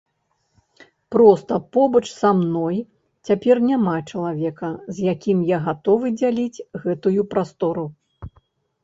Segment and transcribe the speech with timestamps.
[1.15, 2.79] Проста побач са мной
[3.29, 7.85] цяпер няма чалавека, з якім я гатовы дзяліць гэтую прастору.